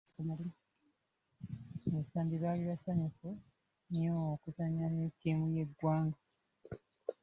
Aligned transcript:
Abasambi 1.87 2.35
baali 2.43 2.63
basanyufu 2.71 3.27
nnyo 3.89 4.13
okuzannya 4.33 4.87
ne 4.89 5.05
ttiimu 5.11 5.45
y'eggwanga. 5.55 6.19